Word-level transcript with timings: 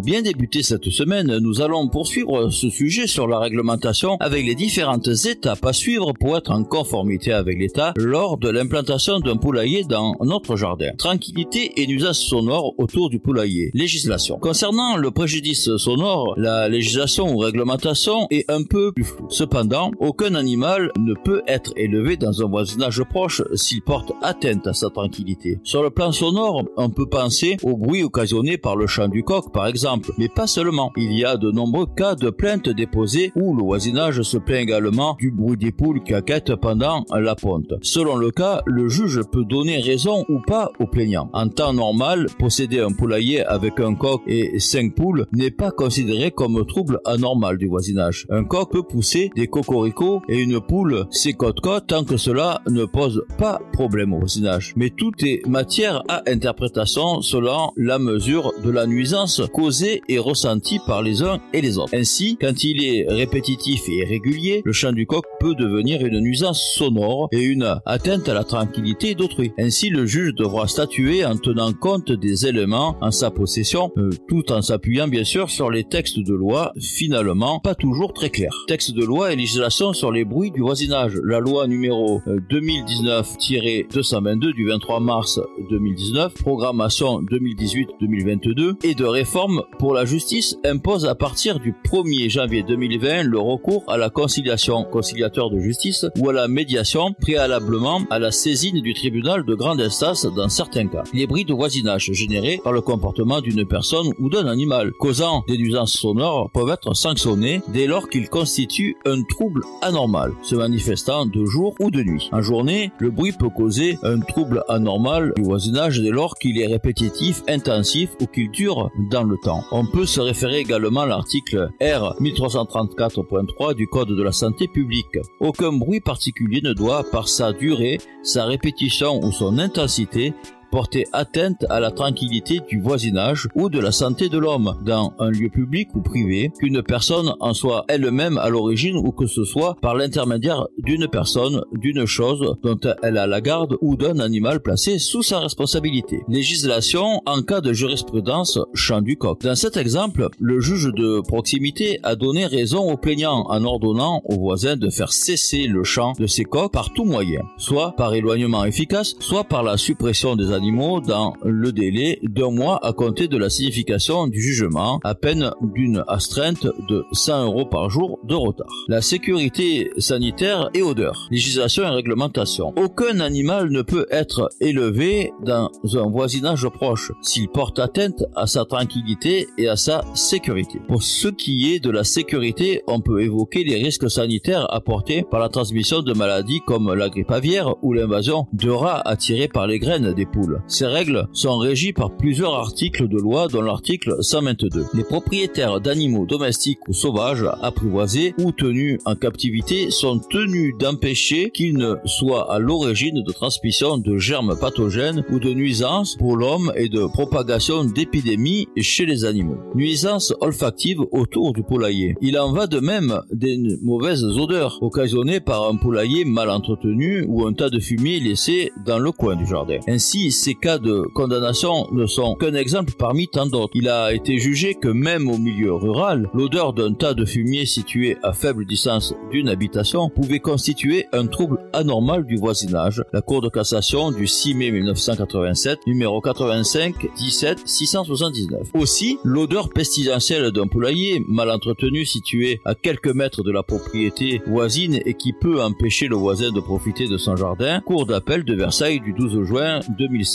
Pour 0.00 0.06
bien 0.06 0.22
débuter 0.22 0.62
cette 0.62 0.88
semaine, 0.88 1.36
nous 1.42 1.60
allons 1.60 1.86
poursuivre 1.88 2.48
ce 2.48 2.70
sujet 2.70 3.06
sur 3.06 3.28
la 3.28 3.38
réglementation 3.38 4.16
avec 4.18 4.46
les 4.46 4.54
différentes 4.54 5.10
étapes 5.26 5.62
à 5.62 5.74
suivre 5.74 6.14
pour 6.18 6.38
être 6.38 6.52
en 6.52 6.64
conformité 6.64 7.34
avec 7.34 7.58
l'État 7.58 7.92
lors 7.96 8.38
de 8.38 8.48
l'implantation 8.48 9.20
d'un 9.20 9.36
poulailler 9.36 9.84
dans 9.84 10.16
notre 10.22 10.56
jardin. 10.56 10.92
Tranquillité 10.96 11.82
et 11.82 11.86
nuisance 11.86 12.18
sonore 12.18 12.72
autour 12.78 13.10
du 13.10 13.18
poulailler. 13.18 13.70
Législation. 13.74 14.38
Concernant 14.38 14.96
le 14.96 15.10
préjudice 15.10 15.76
sonore, 15.76 16.32
la 16.38 16.70
législation 16.70 17.34
ou 17.34 17.36
réglementation 17.36 18.26
est 18.30 18.50
un 18.50 18.62
peu 18.62 18.92
plus 18.92 19.04
floue. 19.04 19.26
Cependant, 19.28 19.90
aucun 20.00 20.34
animal 20.34 20.92
ne 20.98 21.12
peut 21.12 21.42
être 21.46 21.74
élevé 21.76 22.16
dans 22.16 22.40
un 22.40 22.48
voisinage 22.48 23.02
proche 23.02 23.42
s'il 23.54 23.82
porte 23.82 24.12
atteinte 24.22 24.66
à 24.66 24.72
sa 24.72 24.88
tranquillité. 24.88 25.58
Sur 25.62 25.82
le 25.82 25.90
plan 25.90 26.10
sonore, 26.10 26.64
on 26.78 26.88
peut 26.88 27.10
penser 27.10 27.58
au 27.62 27.76
bruit 27.76 28.02
occasionné 28.02 28.56
par 28.56 28.76
le 28.76 28.86
chant 28.86 29.08
du 29.08 29.22
coq, 29.24 29.52
par 29.52 29.66
exemple 29.66 29.89
mais 30.18 30.28
pas 30.28 30.46
seulement. 30.46 30.92
Il 30.96 31.12
y 31.12 31.24
a 31.24 31.36
de 31.36 31.50
nombreux 31.50 31.86
cas 31.86 32.14
de 32.14 32.30
plaintes 32.30 32.68
déposées 32.68 33.32
où 33.34 33.54
le 33.54 33.62
voisinage 33.62 34.22
se 34.22 34.36
plaint 34.36 34.60
également 34.60 35.16
du 35.18 35.30
bruit 35.30 35.56
des 35.56 35.72
poules 35.72 36.02
caquettent 36.02 36.56
pendant 36.56 37.04
la 37.12 37.34
ponte. 37.34 37.74
Selon 37.82 38.16
le 38.16 38.30
cas, 38.30 38.62
le 38.66 38.88
juge 38.88 39.20
peut 39.32 39.44
donner 39.44 39.80
raison 39.80 40.24
ou 40.28 40.40
pas 40.46 40.70
au 40.78 40.86
plaignant. 40.86 41.30
En 41.32 41.48
temps 41.48 41.72
normal, 41.72 42.26
posséder 42.38 42.80
un 42.80 42.92
poulailler 42.92 43.44
avec 43.44 43.80
un 43.80 43.94
coq 43.94 44.22
et 44.26 44.58
cinq 44.58 44.94
poules 44.94 45.26
n'est 45.32 45.50
pas 45.50 45.70
considéré 45.70 46.30
comme 46.30 46.64
trouble 46.66 47.00
anormal 47.04 47.58
du 47.58 47.66
voisinage. 47.66 48.26
Un 48.30 48.44
coq 48.44 48.70
peut 48.70 48.82
pousser 48.82 49.30
des 49.34 49.46
cocoricots 49.46 50.22
et 50.28 50.38
une 50.38 50.60
poule 50.60 51.06
ses 51.10 51.32
côtes-côtes 51.32 51.86
tant 51.88 52.04
que 52.04 52.16
cela 52.16 52.60
ne 52.68 52.84
pose 52.84 53.24
pas 53.38 53.60
problème 53.72 54.12
au 54.12 54.18
voisinage. 54.18 54.72
Mais 54.76 54.90
tout 54.90 55.12
est 55.24 55.46
matière 55.46 56.02
à 56.08 56.22
interprétation 56.26 57.22
selon 57.22 57.72
la 57.76 57.98
mesure 57.98 58.52
de 58.62 58.70
la 58.70 58.86
nuisance 58.86 59.42
causée 59.52 59.79
et 60.08 60.18
ressenti 60.18 60.78
par 60.86 61.02
les 61.02 61.22
uns 61.22 61.40
et 61.52 61.60
les 61.60 61.78
autres. 61.78 61.94
Ainsi, 61.94 62.36
quand 62.40 62.64
il 62.64 62.84
est 62.84 63.06
répétitif 63.08 63.88
et 63.88 63.98
irrégulier, 63.98 64.62
le 64.64 64.72
chant 64.72 64.92
du 64.92 65.06
coq 65.06 65.24
peut 65.38 65.54
devenir 65.54 66.04
une 66.04 66.20
nuisance 66.20 66.62
sonore 66.76 67.28
et 67.32 67.40
une 67.40 67.80
atteinte 67.86 68.28
à 68.28 68.34
la 68.34 68.44
tranquillité 68.44 69.14
d'autrui. 69.14 69.52
Ainsi, 69.58 69.90
le 69.90 70.06
juge 70.06 70.34
devra 70.34 70.66
statuer 70.68 71.24
en 71.24 71.36
tenant 71.36 71.72
compte 71.72 72.12
des 72.12 72.46
éléments 72.46 72.96
en 73.00 73.10
sa 73.10 73.30
possession, 73.30 73.90
euh, 73.96 74.10
tout 74.28 74.52
en 74.52 74.62
s'appuyant 74.62 75.08
bien 75.08 75.24
sûr 75.24 75.50
sur 75.50 75.70
les 75.70 75.84
textes 75.84 76.18
de 76.18 76.34
loi, 76.34 76.72
finalement 76.80 77.60
pas 77.60 77.74
toujours 77.74 78.12
très 78.12 78.30
clairs. 78.30 78.54
Texte 78.66 78.92
de 78.94 79.04
loi 79.04 79.32
et 79.32 79.36
législation 79.36 79.92
sur 79.92 80.12
les 80.12 80.24
bruits 80.24 80.50
du 80.50 80.60
voisinage. 80.60 81.18
La 81.24 81.40
loi 81.40 81.66
numéro 81.66 82.20
2019-222 82.50 84.48
euh, 84.48 84.52
du 84.52 84.66
23 84.68 85.00
mars 85.00 85.40
2019, 85.70 86.34
programmation 86.34 87.22
2018-2022 87.22 88.76
et 88.84 88.94
de 88.94 89.04
réforme 89.04 89.59
pour 89.78 89.94
la 89.94 90.04
justice 90.04 90.56
impose 90.64 91.06
à 91.06 91.14
partir 91.14 91.58
du 91.58 91.72
1er 91.72 92.28
janvier 92.28 92.62
2020 92.62 93.24
le 93.24 93.38
recours 93.38 93.84
à 93.88 93.96
la 93.96 94.10
conciliation, 94.10 94.84
conciliateur 94.84 95.50
de 95.50 95.58
justice, 95.58 96.06
ou 96.18 96.28
à 96.28 96.32
la 96.32 96.48
médiation 96.48 97.12
préalablement 97.20 98.00
à 98.10 98.18
la 98.18 98.30
saisine 98.30 98.80
du 98.80 98.94
tribunal 98.94 99.44
de 99.44 99.54
grande 99.54 99.80
instance 99.80 100.26
dans 100.26 100.48
certains 100.48 100.86
cas. 100.86 101.04
Les 101.12 101.26
bris 101.26 101.44
de 101.44 101.54
voisinage 101.54 102.10
générés 102.12 102.60
par 102.62 102.72
le 102.72 102.80
comportement 102.80 103.40
d'une 103.40 103.66
personne 103.66 104.12
ou 104.18 104.28
d'un 104.28 104.46
animal 104.46 104.92
causant 104.92 105.44
des 105.48 105.58
nuisances 105.58 105.92
sonores 105.92 106.50
peuvent 106.52 106.70
être 106.70 106.94
sanctionnés 106.94 107.62
dès 107.68 107.86
lors 107.86 108.08
qu'ils 108.08 108.28
constituent 108.28 108.96
un 109.06 109.22
trouble 109.22 109.62
anormal, 109.82 110.32
se 110.42 110.54
manifestant 110.54 111.26
de 111.26 111.44
jour 111.44 111.74
ou 111.80 111.90
de 111.90 112.02
nuit. 112.02 112.28
En 112.32 112.42
journée, 112.42 112.92
le 112.98 113.10
bruit 113.10 113.32
peut 113.32 113.50
causer 113.50 113.98
un 114.02 114.20
trouble 114.20 114.62
anormal 114.68 115.32
du 115.36 115.42
voisinage 115.42 116.00
dès 116.00 116.10
lors 116.10 116.36
qu'il 116.36 116.60
est 116.60 116.66
répétitif, 116.66 117.42
intensif 117.48 118.10
ou 118.20 118.26
qu'il 118.26 118.50
dure 118.50 118.90
dans 119.10 119.24
le 119.24 119.36
temps. 119.42 119.49
On 119.70 119.86
peut 119.86 120.06
se 120.06 120.20
référer 120.20 120.58
également 120.58 121.02
à 121.02 121.06
l'article 121.06 121.70
R 121.80 122.14
1334.3 122.20 123.74
du 123.74 123.86
Code 123.86 124.08
de 124.08 124.22
la 124.22 124.32
santé 124.32 124.68
publique. 124.68 125.18
Aucun 125.40 125.72
bruit 125.72 126.00
particulier 126.00 126.60
ne 126.62 126.72
doit, 126.72 127.04
par 127.10 127.28
sa 127.28 127.52
durée, 127.52 127.98
sa 128.22 128.44
répétition 128.44 129.20
ou 129.22 129.32
son 129.32 129.58
intensité, 129.58 130.34
porter 130.70 131.06
atteinte 131.12 131.64
à 131.68 131.80
la 131.80 131.90
tranquillité 131.90 132.60
du 132.68 132.80
voisinage 132.80 133.48
ou 133.54 133.68
de 133.68 133.78
la 133.78 133.92
santé 133.92 134.28
de 134.28 134.38
l'homme 134.38 134.76
dans 134.84 135.12
un 135.18 135.30
lieu 135.30 135.48
public 135.48 135.88
ou 135.94 136.00
privé, 136.00 136.52
qu'une 136.58 136.82
personne 136.82 137.34
en 137.40 137.54
soit 137.54 137.84
elle-même 137.88 138.38
à 138.38 138.48
l'origine 138.48 138.96
ou 138.96 139.10
que 139.12 139.26
ce 139.26 139.44
soit 139.44 139.76
par 139.80 139.94
l'intermédiaire 139.94 140.66
d'une 140.78 141.08
personne, 141.08 141.62
d'une 141.72 142.06
chose 142.06 142.56
dont 142.62 142.78
elle 143.02 143.18
a 143.18 143.26
la 143.26 143.40
garde 143.40 143.76
ou 143.80 143.96
d'un 143.96 144.18
animal 144.20 144.60
placé 144.60 144.98
sous 144.98 145.22
sa 145.22 145.40
responsabilité. 145.40 146.20
Législation 146.28 147.20
en 147.26 147.42
cas 147.42 147.60
de 147.60 147.72
jurisprudence 147.72 148.58
champ 148.74 149.02
du 149.02 149.16
coq. 149.16 149.42
Dans 149.42 149.56
cet 149.56 149.76
exemple, 149.76 150.28
le 150.38 150.60
juge 150.60 150.92
de 150.94 151.20
proximité 151.20 151.98
a 152.02 152.14
donné 152.14 152.46
raison 152.46 152.90
au 152.90 152.96
plaignant 152.96 153.46
en 153.48 153.64
ordonnant 153.64 154.22
aux 154.24 154.38
voisins 154.38 154.76
de 154.76 154.90
faire 154.90 155.12
cesser 155.12 155.66
le 155.66 155.84
chant 155.84 156.12
de 156.18 156.26
ces 156.26 156.44
coqs 156.44 156.72
par 156.72 156.92
tout 156.92 157.04
moyen, 157.04 157.40
soit 157.56 157.94
par 157.96 158.14
éloignement 158.14 158.64
efficace, 158.64 159.14
soit 159.20 159.44
par 159.44 159.62
la 159.62 159.76
suppression 159.76 160.36
des 160.36 160.52
animaux 160.52 160.59
dans 161.06 161.34
le 161.42 161.72
délai 161.72 162.18
d'un 162.22 162.50
mois 162.50 162.78
à 162.84 162.92
compter 162.92 163.28
de 163.28 163.38
la 163.38 163.48
signification 163.48 164.26
du 164.26 164.40
jugement, 164.40 165.00
à 165.04 165.14
peine 165.14 165.52
d'une 165.62 166.04
astreinte 166.06 166.66
de 166.88 167.04
100 167.12 167.44
euros 167.46 167.64
par 167.64 167.88
jour 167.88 168.18
de 168.24 168.34
retard. 168.34 168.68
La 168.88 169.00
sécurité 169.00 169.90
sanitaire 169.96 170.68
et 170.74 170.82
odeur, 170.82 171.28
législation 171.30 171.84
et 171.84 171.88
réglementation. 171.88 172.74
Aucun 172.76 173.20
animal 173.20 173.70
ne 173.70 173.80
peut 173.80 174.06
être 174.10 174.50
élevé 174.60 175.32
dans 175.44 175.70
un 175.94 176.10
voisinage 176.10 176.68
proche 176.68 177.10
s'il 177.22 177.48
porte 177.48 177.78
atteinte 177.78 178.24
à 178.36 178.46
sa 178.46 178.64
tranquillité 178.64 179.46
et 179.56 179.68
à 179.68 179.76
sa 179.76 180.02
sécurité. 180.14 180.78
Pour 180.88 181.02
ce 181.02 181.28
qui 181.28 181.72
est 181.72 181.80
de 181.80 181.90
la 181.90 182.04
sécurité, 182.04 182.82
on 182.86 183.00
peut 183.00 183.22
évoquer 183.22 183.64
les 183.64 183.82
risques 183.82 184.10
sanitaires 184.10 184.66
apportés 184.72 185.22
par 185.22 185.40
la 185.40 185.48
transmission 185.48 186.02
de 186.02 186.12
maladies 186.12 186.60
comme 186.66 186.92
la 186.92 187.08
grippe 187.08 187.30
aviaire 187.30 187.74
ou 187.82 187.94
l'invasion 187.94 188.46
de 188.52 188.68
rats 188.68 189.00
attirés 189.04 189.48
par 189.48 189.66
les 189.66 189.78
graines 189.78 190.12
des 190.12 190.26
poules. 190.26 190.49
Ces 190.66 190.86
règles 190.86 191.26
sont 191.32 191.58
régies 191.58 191.92
par 191.92 192.16
plusieurs 192.16 192.54
articles 192.54 193.08
de 193.08 193.18
loi 193.18 193.48
dont 193.48 193.62
l'article 193.62 194.16
122. 194.20 194.86
Les 194.94 195.04
propriétaires 195.04 195.80
d'animaux 195.80 196.26
domestiques 196.26 196.86
ou 196.88 196.92
sauvages 196.92 197.46
apprivoisés 197.60 198.34
ou 198.38 198.52
tenus 198.52 198.98
en 199.04 199.14
captivité 199.14 199.90
sont 199.90 200.18
tenus 200.18 200.74
d'empêcher 200.78 201.50
qu'ils 201.50 201.76
ne 201.76 201.96
soient 202.04 202.52
à 202.52 202.58
l'origine 202.58 203.22
de 203.22 203.32
transmission 203.32 203.98
de 203.98 204.18
germes 204.18 204.56
pathogènes 204.58 205.24
ou 205.30 205.38
de 205.38 205.52
nuisances 205.52 206.16
pour 206.16 206.36
l'homme 206.36 206.72
et 206.76 206.88
de 206.88 207.06
propagation 207.06 207.84
d'épidémies 207.84 208.68
chez 208.80 209.06
les 209.06 209.24
animaux. 209.24 209.58
Nuisances 209.74 210.34
olfactives 210.40 211.00
autour 211.12 211.52
du 211.52 211.62
poulailler. 211.62 212.16
Il 212.20 212.38
en 212.38 212.52
va 212.52 212.66
de 212.66 212.80
même 212.80 213.20
des 213.32 213.58
mauvaises 213.82 214.24
odeurs 214.24 214.78
occasionnées 214.82 215.40
par 215.40 215.68
un 215.68 215.76
poulailler 215.76 216.24
mal 216.24 216.50
entretenu 216.50 217.24
ou 217.28 217.46
un 217.46 217.52
tas 217.52 217.70
de 217.70 217.80
fumier 217.80 218.20
laissé 218.20 218.72
dans 218.84 218.98
le 218.98 219.12
coin 219.12 219.36
du 219.36 219.46
jardin. 219.46 219.78
Ainsi, 219.88 220.30
ces 220.40 220.54
cas 220.54 220.78
de 220.78 221.02
condamnation 221.12 221.86
ne 221.92 222.06
sont 222.06 222.34
qu'un 222.34 222.54
exemple 222.54 222.94
parmi 222.96 223.28
tant 223.28 223.44
d'autres. 223.44 223.72
Il 223.74 223.90
a 223.90 224.14
été 224.14 224.38
jugé 224.38 224.74
que 224.74 224.88
même 224.88 225.28
au 225.28 225.36
milieu 225.36 225.74
rural, 225.74 226.30
l'odeur 226.32 226.72
d'un 226.72 226.94
tas 226.94 227.12
de 227.12 227.26
fumier 227.26 227.66
situé 227.66 228.16
à 228.22 228.32
faible 228.32 228.64
distance 228.64 229.14
d'une 229.30 229.50
habitation 229.50 230.08
pouvait 230.08 230.38
constituer 230.38 231.04
un 231.12 231.26
trouble 231.26 231.58
anormal 231.74 232.24
du 232.24 232.36
voisinage. 232.36 233.02
La 233.12 233.20
Cour 233.20 233.42
de 233.42 233.50
cassation 233.50 234.12
du 234.12 234.26
6 234.26 234.54
mai 234.54 234.70
1987, 234.70 235.80
numéro 235.86 236.22
85 236.22 236.94
17 237.18 237.58
679. 237.66 238.68
Aussi, 238.72 239.18
l'odeur 239.24 239.68
pestilentielle 239.68 240.52
d'un 240.52 240.68
poulailler 240.68 241.22
mal 241.28 241.50
entretenu 241.50 242.06
situé 242.06 242.62
à 242.64 242.74
quelques 242.74 243.14
mètres 243.14 243.42
de 243.42 243.52
la 243.52 243.62
propriété 243.62 244.40
voisine 244.46 245.00
et 245.04 245.12
qui 245.12 245.34
peut 245.34 245.62
empêcher 245.62 246.08
le 246.08 246.16
voisin 246.16 246.50
de 246.50 246.60
profiter 246.60 247.08
de 247.08 247.18
son 247.18 247.36
jardin. 247.36 247.82
Cour 247.84 248.06
d'appel 248.06 248.44
de 248.44 248.54
Versailles 248.54 249.00
du 249.00 249.12
12 249.12 249.42
juin 249.44 249.80
2007 249.98 250.29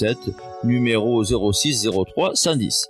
numéro 0.64 1.24
0603 1.24 2.36
110 2.36 2.90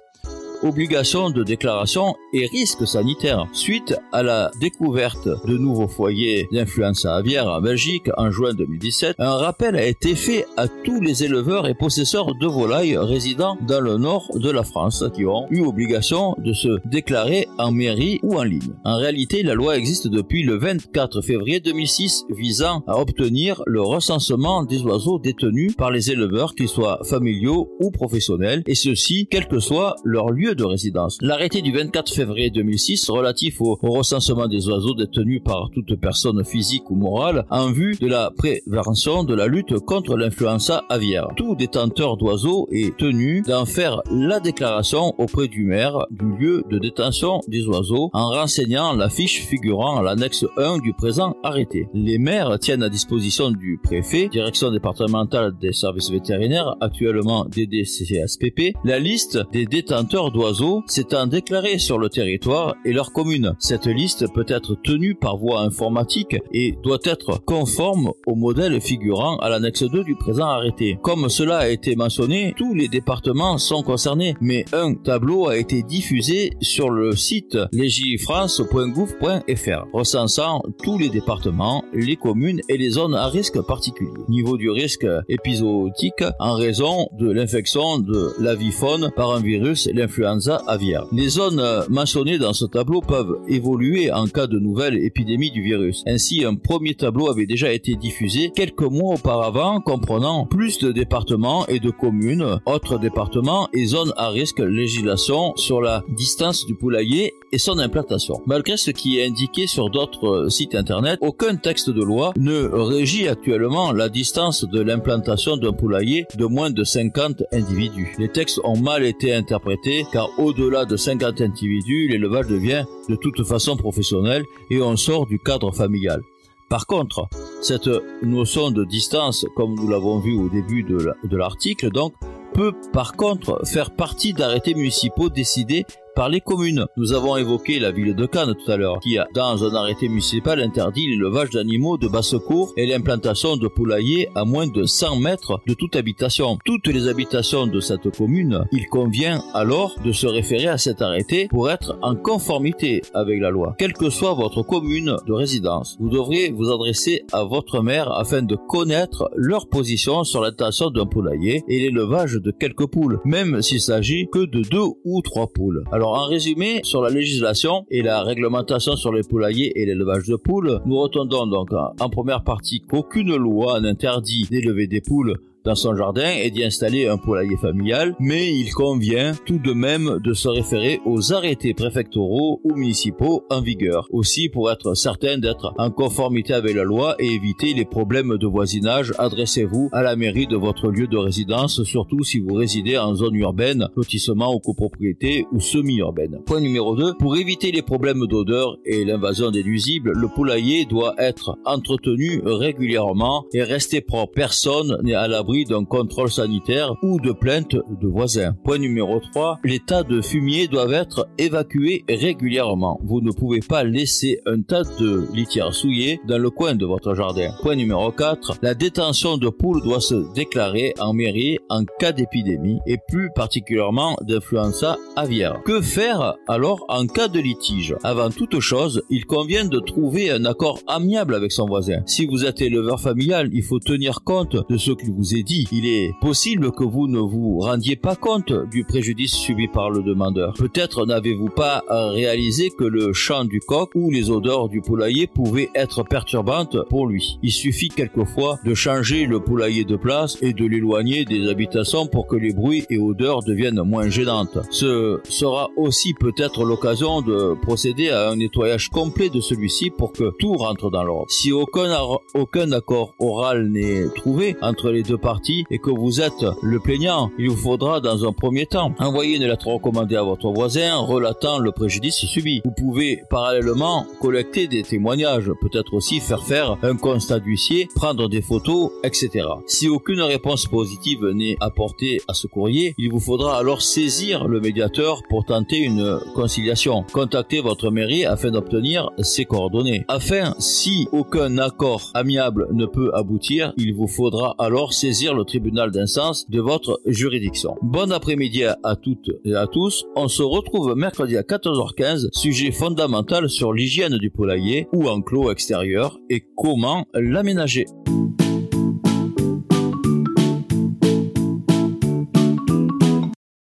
obligation 0.63 1.29
de 1.29 1.43
déclaration 1.43 2.15
et 2.33 2.47
risques 2.47 2.87
sanitaires. 2.87 3.45
Suite 3.53 3.95
à 4.11 4.23
la 4.23 4.51
découverte 4.59 5.27
de 5.45 5.57
nouveaux 5.57 5.87
foyers 5.87 6.47
d'influenza 6.51 7.15
aviaire 7.15 7.47
en 7.47 7.61
Belgique 7.61 8.09
en 8.17 8.31
juin 8.31 8.53
2017, 8.53 9.15
un 9.19 9.35
rappel 9.35 9.75
a 9.75 9.85
été 9.85 10.15
fait 10.15 10.45
à 10.57 10.67
tous 10.67 10.99
les 11.01 11.23
éleveurs 11.23 11.67
et 11.67 11.75
possesseurs 11.75 12.33
de 12.35 12.47
volailles 12.47 12.97
résidant 12.97 13.57
dans 13.67 13.81
le 13.81 13.97
nord 13.97 14.29
de 14.35 14.49
la 14.49 14.63
France 14.63 15.03
qui 15.13 15.25
ont 15.25 15.45
eu 15.49 15.61
obligation 15.61 16.35
de 16.39 16.53
se 16.53 16.79
déclarer 16.85 17.44
en 17.57 17.71
mairie 17.71 18.19
ou 18.23 18.35
en 18.35 18.43
ligne. 18.43 18.73
En 18.83 18.97
réalité, 18.97 19.43
la 19.43 19.53
loi 19.53 19.77
existe 19.77 20.07
depuis 20.07 20.43
le 20.43 20.57
24 20.57 21.21
février 21.21 21.59
2006 21.59 22.25
visant 22.29 22.83
à 22.87 22.99
obtenir 22.99 23.61
le 23.65 23.81
recensement 23.81 24.63
des 24.63 24.81
oiseaux 24.81 25.19
détenus 25.19 25.75
par 25.75 25.91
les 25.91 26.11
éleveurs, 26.11 26.55
qu'ils 26.55 26.67
soient 26.67 26.99
familiaux 27.03 27.69
ou 27.79 27.91
professionnels, 27.91 28.63
et 28.67 28.75
ceci 28.75 29.27
quel 29.29 29.47
que 29.47 29.59
soit 29.59 29.95
leur 30.03 30.29
lieu 30.31 30.55
de 30.55 30.63
résidence. 30.63 31.17
L'arrêté 31.21 31.61
du 31.61 31.71
24 31.71 32.13
février 32.13 32.49
2006 32.49 33.09
relatif 33.09 33.61
au, 33.61 33.77
recensement 33.81 34.47
des 34.47 34.67
oiseaux 34.67 34.95
détenus 34.95 35.41
par 35.43 35.69
toute 35.73 35.95
personne 35.99 36.43
physique 36.43 36.89
ou 36.89 36.95
morale 36.95 37.45
en 37.49 37.71
vue 37.71 37.95
de 37.95 38.07
la 38.07 38.31
prévention 38.35 39.23
de 39.23 39.33
la 39.33 39.47
lutte 39.47 39.79
contre 39.79 40.17
l'influenza 40.17 40.83
aviaire. 40.89 41.27
Tout 41.37 41.55
détenteur 41.55 42.17
d'oiseaux 42.17 42.67
est 42.71 42.95
tenu 42.97 43.41
d'en 43.41 43.65
faire 43.65 44.01
la 44.11 44.39
déclaration 44.39 45.13
auprès 45.17 45.47
du 45.47 45.65
maire 45.65 46.05
du 46.11 46.25
lieu 46.37 46.63
de 46.69 46.79
détention 46.79 47.41
des 47.47 47.65
oiseaux 47.67 48.09
en 48.13 48.29
renseignant 48.29 48.93
la 48.93 49.09
fiche 49.09 49.45
figurant 49.45 49.97
à 49.97 50.03
l'annexe 50.03 50.45
1 50.57 50.79
du 50.79 50.93
présent 50.93 51.35
arrêté. 51.43 51.87
Les 51.93 52.17
maires 52.17 52.57
tiennent 52.59 52.83
à 52.83 52.89
disposition 52.89 53.51
du 53.51 53.79
préfet, 53.81 54.27
direction 54.29 54.71
départementale 54.71 55.53
des 55.59 55.73
services 55.73 56.09
vétérinaires, 56.09 56.75
actuellement 56.81 57.45
DDCSPP, 57.45 58.75
la 58.83 58.99
liste 58.99 59.39
des 59.51 59.65
détenteurs 59.65 60.31
d'oiseaux 60.31 60.83
s'étant 60.87 61.27
déclarés 61.27 61.79
sur 61.79 61.97
le 61.97 62.09
territoire 62.09 62.75
et 62.85 62.93
leur 62.93 63.11
commune. 63.11 63.55
Cette 63.59 63.87
liste 63.87 64.31
peut 64.33 64.45
être 64.47 64.75
tenue 64.75 65.15
par 65.15 65.37
voie 65.37 65.61
informatique 65.61 66.35
et 66.51 66.75
doit 66.83 66.99
être 67.03 67.43
conforme 67.45 68.11
au 68.25 68.35
modèle 68.35 68.79
figurant 68.81 69.37
à 69.37 69.49
l'annexe 69.49 69.83
2 69.83 70.03
du 70.03 70.15
présent 70.15 70.47
arrêté. 70.47 70.97
Comme 71.01 71.29
cela 71.29 71.57
a 71.59 71.69
été 71.69 71.95
mentionné, 71.95 72.53
tous 72.57 72.73
les 72.73 72.87
départements 72.87 73.57
sont 73.57 73.83
concernés, 73.83 74.35
mais 74.41 74.65
un 74.73 74.93
tableau 74.93 75.47
a 75.47 75.57
été 75.57 75.83
diffusé 75.83 76.51
sur 76.61 76.89
le 76.89 77.15
site 77.15 77.34
legifrance.gouv.fr 77.71 79.87
recensant 79.93 80.61
tous 80.83 80.97
les 80.97 81.09
départements, 81.09 81.83
les 81.93 82.15
communes 82.15 82.61
et 82.69 82.77
les 82.77 82.91
zones 82.91 83.15
à 83.15 83.27
risque 83.27 83.59
particulier. 83.61 84.11
Niveau 84.29 84.57
du 84.57 84.69
risque 84.69 85.07
épisodique 85.29 86.23
en 86.39 86.53
raison 86.53 87.07
de 87.19 87.31
l'infection 87.31 87.99
de 87.99 88.33
l'avifaune 88.39 89.11
par 89.15 89.31
un 89.31 89.41
virus, 89.41 89.89
l'influenza 89.93 90.61
aviaire. 90.67 91.05
Les 91.11 91.29
zones 91.29 91.63
mentionnées 91.89 92.37
dans 92.37 92.53
ce 92.53 92.65
tableau 92.65 93.01
peuvent 93.01 93.39
évoluer 93.47 94.11
en 94.11 94.27
cas 94.27 94.47
de 94.47 94.59
nouvelle 94.59 94.97
épidémie 94.97 95.51
du 95.51 95.61
virus. 95.61 96.03
Ainsi, 96.07 96.45
un 96.45 96.55
premier 96.55 96.95
tableau 96.95 97.29
avait 97.29 97.45
déjà 97.45 97.71
été 97.71 97.95
diffusé 97.95 98.51
quelques 98.55 98.81
mois 98.81 99.15
auparavant 99.15 99.81
comprenant 99.81 100.45
plus 100.45 100.79
de 100.79 100.91
départements 100.91 101.65
et 101.67 101.79
de 101.79 101.89
communes, 101.89 102.59
autres 102.65 102.99
départements 102.99 103.69
et 103.73 103.85
zones 103.85 104.13
à 104.17 104.29
risque 104.29 104.59
législation 104.59 105.55
sur 105.55 105.81
la 105.81 106.03
distance 106.15 106.65
du 106.65 106.75
poulailler 106.75 107.24
et 107.51 107.57
son 107.57 107.79
implantation. 107.79 108.41
Malgré 108.45 108.77
ce 108.77 108.91
qui 108.91 109.19
est 109.19 109.25
indiqué 109.25 109.67
sur 109.67 109.89
d'autres 109.89 110.47
sites 110.49 110.75
internet, 110.75 111.17
aucun 111.21 111.55
texte 111.55 111.89
de 111.89 112.03
loi 112.03 112.33
ne 112.37 112.65
régit 112.65 113.27
actuellement 113.27 113.91
la 113.91 114.09
distance 114.09 114.65
de 114.65 114.81
l'implantation 114.81 115.57
d'un 115.57 115.73
poulailler 115.73 116.25
de 116.37 116.45
moins 116.45 116.69
de 116.69 116.83
50 116.83 117.43
individus. 117.51 118.15
Les 118.19 118.29
textes 118.29 118.59
ont 118.63 118.77
mal 118.77 119.03
été 119.03 119.33
interprétés 119.33 120.05
car 120.11 120.29
au-delà 120.37 120.85
de 120.85 120.97
50 120.97 121.41
individus, 121.41 122.07
l'élevage 122.07 122.47
devient 122.47 122.85
de 123.09 123.15
toute 123.15 123.43
façon 123.43 123.77
professionnel 123.77 124.43
et 124.69 124.81
on 124.81 124.95
sort 124.95 125.25
du 125.25 125.39
cadre 125.39 125.71
familial. 125.71 126.21
Par 126.69 126.87
contre, 126.87 127.27
cette 127.61 127.89
notion 128.23 128.71
de 128.71 128.83
distance, 128.85 129.45
comme 129.55 129.75
nous 129.75 129.87
l'avons 129.87 130.19
vu 130.19 130.37
au 130.37 130.49
début 130.49 130.83
de 130.83 131.37
l'article, 131.37 131.91
donc, 131.91 132.13
peut 132.55 132.73
par 132.93 133.13
contre 133.13 133.61
faire 133.67 133.91
partie 133.91 134.33
d'arrêtés 134.33 134.73
municipaux 134.73 135.29
décidés 135.29 135.83
par 136.15 136.29
les 136.29 136.41
communes. 136.41 136.85
Nous 136.97 137.13
avons 137.13 137.37
évoqué 137.37 137.79
la 137.79 137.91
ville 137.91 138.15
de 138.15 138.25
Cannes 138.25 138.55
tout 138.55 138.71
à 138.71 138.77
l'heure, 138.77 138.99
qui 138.99 139.17
a, 139.17 139.27
dans 139.33 139.63
un 139.63 139.75
arrêté 139.75 140.07
municipal, 140.07 140.61
interdit 140.61 141.07
l'élevage 141.07 141.49
d'animaux 141.49 141.97
de 141.97 142.07
basse-cour 142.07 142.73
et 142.77 142.85
l'implantation 142.85 143.57
de 143.57 143.67
poulaillers 143.67 144.29
à 144.35 144.45
moins 144.45 144.67
de 144.67 144.85
100 144.85 145.17
mètres 145.17 145.59
de 145.67 145.73
toute 145.73 145.95
habitation. 145.95 146.57
Toutes 146.65 146.87
les 146.87 147.07
habitations 147.07 147.67
de 147.67 147.79
cette 147.79 148.09
commune, 148.15 148.65
il 148.71 148.87
convient 148.87 149.43
alors 149.53 149.95
de 150.03 150.11
se 150.11 150.27
référer 150.27 150.67
à 150.67 150.77
cet 150.77 151.01
arrêté 151.01 151.47
pour 151.49 151.69
être 151.69 151.97
en 152.01 152.15
conformité 152.15 153.01
avec 153.13 153.41
la 153.41 153.49
loi. 153.49 153.75
Quelle 153.77 153.93
que 153.93 154.09
soit 154.09 154.33
votre 154.33 154.63
commune 154.63 155.17
de 155.27 155.33
résidence, 155.33 155.97
vous 155.99 156.09
devriez 156.09 156.51
vous 156.51 156.71
adresser 156.71 157.23
à 157.33 157.43
votre 157.43 157.81
maire 157.81 158.11
afin 158.11 158.41
de 158.41 158.55
connaître 158.55 159.29
leur 159.35 159.67
position 159.67 160.23
sur 160.23 160.41
l'intention 160.41 160.89
d'un 160.89 161.05
poulailler 161.05 161.63
et 161.67 161.79
l'élevage 161.81 162.35
de 162.35 162.51
quelques 162.51 162.87
poules, 162.87 163.19
même 163.25 163.61
s'il 163.61 163.81
s'agit 163.81 164.27
que 164.31 164.45
de 164.45 164.61
deux 164.61 164.87
ou 165.03 165.21
trois 165.21 165.47
poules. 165.47 165.83
En 166.13 166.25
résumé, 166.25 166.81
sur 166.83 167.01
la 167.01 167.09
législation 167.09 167.85
et 167.89 168.01
la 168.01 168.23
réglementation 168.23 168.95
sur 168.95 169.13
les 169.13 169.23
poulaillers 169.23 169.79
et 169.79 169.85
l'élevage 169.85 170.27
de 170.27 170.35
poules, 170.35 170.81
nous 170.85 170.97
retendons 170.97 171.47
donc 171.47 171.69
en 171.73 172.09
première 172.09 172.43
partie 172.43 172.81
qu'aucune 172.81 173.35
loi 173.35 173.79
n'interdit 173.79 174.47
d'élever 174.49 174.87
des 174.87 175.01
poules 175.01 175.37
dans 175.65 175.75
son 175.75 175.95
jardin 175.95 176.29
et 176.29 176.51
d'y 176.51 176.63
installer 176.63 177.07
un 177.07 177.17
poulailler 177.17 177.57
familial, 177.57 178.15
mais 178.19 178.53
il 178.53 178.71
convient 178.71 179.33
tout 179.45 179.57
de 179.57 179.73
même 179.73 180.19
de 180.23 180.33
se 180.33 180.47
référer 180.47 180.99
aux 181.05 181.33
arrêtés 181.33 181.73
préfectoraux 181.73 182.61
ou 182.63 182.75
municipaux 182.75 183.43
en 183.49 183.61
vigueur. 183.61 184.07
Aussi 184.11 184.49
pour 184.49 184.71
être 184.71 184.93
certain 184.93 185.37
d'être 185.37 185.73
en 185.77 185.89
conformité 185.89 186.53
avec 186.53 186.75
la 186.75 186.83
loi 186.83 187.15
et 187.19 187.33
éviter 187.33 187.73
les 187.73 187.85
problèmes 187.85 188.37
de 188.37 188.47
voisinage, 188.47 189.13
adressez-vous 189.17 189.89
à 189.91 190.03
la 190.03 190.15
mairie 190.15 190.47
de 190.47 190.55
votre 190.55 190.89
lieu 190.89 191.07
de 191.07 191.17
résidence, 191.17 191.83
surtout 191.83 192.23
si 192.23 192.39
vous 192.39 192.53
résidez 192.53 192.97
en 192.97 193.15
zone 193.15 193.35
urbaine, 193.35 193.89
lotissement 193.95 194.53
ou 194.53 194.59
copropriété 194.59 195.45
ou 195.51 195.59
semi-urbaine. 195.59 196.41
Point 196.45 196.61
numéro 196.61 196.95
2. 196.95 197.15
Pour 197.17 197.37
éviter 197.37 197.71
les 197.71 197.81
problèmes 197.81 198.27
d'odeur 198.27 198.77
et 198.85 199.03
l'invasion 199.03 199.51
des 199.51 199.63
nuisibles, 199.63 200.11
le 200.13 200.27
poulailler 200.27 200.85
doit 200.85 201.15
être 201.17 201.57
entretenu 201.65 202.41
régulièrement 202.45 203.45
et 203.53 203.63
rester 203.63 204.01
propre. 204.01 204.33
Personne 204.35 204.99
n'est 205.03 205.13
à 205.13 205.27
l'abri 205.27 205.54
d'un 205.63 205.85
contrôle 205.85 206.29
sanitaire 206.29 206.93
ou 207.01 207.19
de 207.21 207.31
plainte 207.31 207.75
de 207.75 208.07
voisins. 208.07 208.53
Point 208.65 208.79
numéro 208.79 209.21
3. 209.31 209.59
Les 209.63 209.79
tas 209.79 210.03
de 210.03 210.21
fumier 210.21 210.67
doivent 210.67 210.93
être 210.93 211.29
évacués 211.37 212.03
régulièrement. 212.09 212.99
Vous 213.03 213.21
ne 213.21 213.31
pouvez 213.31 213.61
pas 213.61 213.83
laisser 213.83 214.41
un 214.45 214.61
tas 214.61 214.83
de 214.99 215.27
litière 215.33 215.73
souillée 215.73 216.19
dans 216.27 216.37
le 216.37 216.49
coin 216.49 216.75
de 216.75 216.85
votre 216.85 217.13
jardin. 217.13 217.51
Point 217.61 217.75
numéro 217.75 218.11
4. 218.11 218.59
La 218.61 218.73
détention 218.73 219.37
de 219.37 219.47
poules 219.49 219.81
doit 219.81 220.01
se 220.01 220.33
déclarer 220.33 220.93
en 220.99 221.13
mairie 221.13 221.59
en 221.69 221.83
cas 221.99 222.11
d'épidémie 222.11 222.79
et 222.85 222.97
plus 223.07 223.29
particulièrement 223.33 224.17
d'influenza 224.21 224.97
aviaire. 225.15 225.61
Que 225.63 225.81
faire 225.81 226.35
alors 226.47 226.83
en 226.89 227.07
cas 227.07 227.27
de 227.27 227.39
litige? 227.39 227.95
Avant 228.03 228.29
toute 228.29 228.59
chose, 228.59 229.03
il 229.09 229.25
convient 229.25 229.65
de 229.65 229.79
trouver 229.79 230.31
un 230.31 230.45
accord 230.45 230.79
amiable 230.87 231.35
avec 231.35 231.51
son 231.51 231.67
voisin. 231.67 232.01
Si 232.05 232.25
vous 232.25 232.45
êtes 232.45 232.61
éleveur 232.61 232.99
familial, 232.99 233.49
il 233.53 233.63
faut 233.63 233.79
tenir 233.79 234.23
compte 234.23 234.57
de 234.69 234.77
ce 234.77 234.91
qu'il 234.91 235.11
vous 235.11 235.35
est 235.35 235.43
il 235.49 235.85
est 235.85 236.13
possible 236.19 236.71
que 236.71 236.83
vous 236.83 237.07
ne 237.07 237.19
vous 237.19 237.59
rendiez 237.59 237.95
pas 237.95 238.15
compte 238.15 238.53
du 238.71 238.83
préjudice 238.83 239.33
subi 239.33 239.67
par 239.67 239.89
le 239.89 240.01
demandeur. 240.01 240.53
Peut-être 240.53 241.05
n'avez-vous 241.05 241.49
pas 241.49 241.83
réalisé 241.89 242.69
que 242.69 242.83
le 242.83 243.13
chant 243.13 243.45
du 243.45 243.59
coq 243.59 243.91
ou 243.95 244.09
les 244.09 244.29
odeurs 244.29 244.69
du 244.69 244.81
poulailler 244.81 245.27
pouvaient 245.27 245.69
être 245.75 246.03
perturbantes 246.03 246.77
pour 246.89 247.07
lui. 247.07 247.37
Il 247.43 247.51
suffit 247.51 247.89
quelquefois 247.89 248.57
de 248.65 248.73
changer 248.73 249.25
le 249.25 249.39
poulailler 249.39 249.83
de 249.83 249.95
place 249.95 250.37
et 250.41 250.53
de 250.53 250.65
l'éloigner 250.65 251.25
des 251.25 251.47
habitations 251.49 252.07
pour 252.07 252.27
que 252.27 252.35
les 252.35 252.53
bruits 252.53 252.85
et 252.89 252.97
odeurs 252.97 253.43
deviennent 253.43 253.81
moins 253.83 254.09
gênantes. 254.09 254.57
Ce 254.71 255.19
sera 255.29 255.69
aussi 255.77 256.13
peut-être 256.13 256.63
l'occasion 256.63 257.21
de 257.21 257.55
procéder 257.61 258.09
à 258.09 258.29
un 258.29 258.37
nettoyage 258.37 258.89
complet 258.89 259.29
de 259.29 259.41
celui-ci 259.41 259.91
pour 259.91 260.13
que 260.13 260.31
tout 260.39 260.53
rentre 260.53 260.89
dans 260.89 261.03
l'ordre. 261.03 261.29
Si 261.29 261.51
aucun, 261.51 261.95
aucun 262.33 262.71
accord 262.71 263.13
oral 263.19 263.69
n'est 263.69 264.05
trouvé 264.15 264.55
entre 264.61 264.89
les 264.89 265.03
deux 265.03 265.17
parties, 265.17 265.34
et 265.69 265.79
que 265.79 265.89
vous 265.89 266.21
êtes 266.21 266.45
le 266.61 266.79
plaignant, 266.79 267.29
il 267.37 267.49
vous 267.49 267.57
faudra 267.57 267.99
dans 267.99 268.27
un 268.27 268.31
premier 268.31 268.65
temps 268.65 268.93
envoyer 268.99 269.37
une 269.37 269.45
lettre 269.45 269.67
recommandée 269.67 270.15
à 270.15 270.23
votre 270.23 270.51
voisin 270.51 270.95
relatant 270.97 271.59
le 271.59 271.71
préjudice 271.71 272.25
subi. 272.25 272.61
Vous 272.65 272.71
pouvez 272.71 273.23
parallèlement 273.29 274.05
collecter 274.21 274.67
des 274.67 274.83
témoignages, 274.83 275.51
peut-être 275.61 275.93
aussi 275.93 276.19
faire 276.19 276.43
faire 276.43 276.77
un 276.83 276.95
constat 276.95 277.39
d'huissier, 277.39 277.87
prendre 277.95 278.29
des 278.29 278.41
photos, 278.41 278.91
etc. 279.03 279.47
Si 279.67 279.87
aucune 279.87 280.21
réponse 280.21 280.65
positive 280.65 281.25
n'est 281.33 281.57
apportée 281.59 282.21
à 282.27 282.33
ce 282.33 282.47
courrier, 282.47 282.95
il 282.97 283.11
vous 283.11 283.19
faudra 283.19 283.57
alors 283.57 283.81
saisir 283.81 284.47
le 284.47 284.59
médiateur 284.59 285.21
pour 285.29 285.45
tenter 285.45 285.77
une 285.77 286.19
conciliation. 286.33 287.03
Contactez 287.13 287.61
votre 287.61 287.91
mairie 287.91 288.25
afin 288.25 288.51
d'obtenir 288.51 289.11
ses 289.19 289.45
coordonnées. 289.45 290.05
Afin, 290.07 290.55
si 290.59 291.07
aucun 291.11 291.57
accord 291.57 292.11
amiable 292.13 292.67
ne 292.71 292.85
peut 292.85 293.11
aboutir, 293.13 293.73
il 293.77 293.93
vous 293.93 294.07
faudra 294.07 294.55
alors 294.59 294.93
le 295.33 295.43
tribunal 295.43 295.91
d'instance 295.91 296.49
de 296.49 296.59
votre 296.61 297.01
juridiction. 297.05 297.75
Bon 297.81 298.11
après-midi 298.11 298.63
à 298.65 298.95
toutes 298.95 299.31
et 299.43 299.55
à 299.55 299.67
tous. 299.67 300.05
On 300.15 300.27
se 300.27 300.43
retrouve 300.43 300.95
mercredi 300.95 301.37
à 301.37 301.41
14h15, 301.41 302.29
sujet 302.31 302.71
fondamental 302.71 303.49
sur 303.49 303.73
l'hygiène 303.73 304.17
du 304.17 304.29
poulailler 304.29 304.87
ou 304.93 305.07
enclos 305.07 305.51
extérieur 305.51 306.19
et 306.29 306.43
comment 306.55 307.05
l'aménager. 307.13 307.85